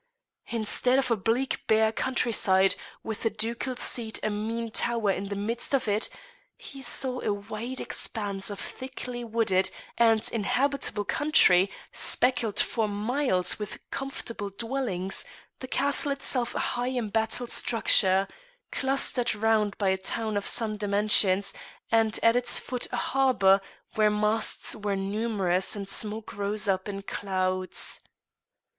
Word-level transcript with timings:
Instead 0.47 0.97
of 0.97 1.11
a 1.11 1.15
bleak 1.15 1.67
bare 1.67 1.91
country 1.91 2.31
side, 2.31 2.73
with 3.03 3.21
the 3.21 3.29
ducal 3.29 3.75
seat 3.75 4.19
a 4.23 4.31
mean 4.31 4.71
tower 4.71 5.11
in 5.11 5.27
the 5.27 5.35
midst 5.35 5.75
of 5.75 5.87
it, 5.87 6.09
he 6.57 6.81
saw 6.81 7.21
a 7.21 7.31
wide 7.31 7.79
expanse 7.79 8.49
of 8.49 8.59
thickly 8.59 9.23
wooded 9.23 9.69
and 9.99 10.27
inhabitable 10.33 11.05
country 11.05 11.69
speckled 11.91 12.59
for 12.59 12.87
miles 12.87 13.59
with 13.59 13.77
comfortable 13.91 14.49
dwellings, 14.49 15.23
the 15.59 15.67
castle 15.67 16.11
itself 16.11 16.55
a 16.55 16.59
high 16.73 16.89
embattled 16.97 17.51
structure, 17.51 18.27
clustered 18.71 19.35
round 19.35 19.77
by 19.77 19.89
a 19.89 19.97
town 19.97 20.35
of 20.35 20.47
some 20.47 20.77
dimensions, 20.77 21.53
and 21.91 22.19
at 22.23 22.35
its 22.35 22.57
foot 22.57 22.87
a 22.91 22.97
harbour, 22.97 23.61
where 23.93 24.09
masts 24.09 24.75
were 24.75 24.95
numerous 24.95 25.75
and 25.75 25.87
smoke 25.87 26.33
rose 26.35 26.67
up 26.67 26.89
in 26.89 27.03
clouds. 27.03 28.01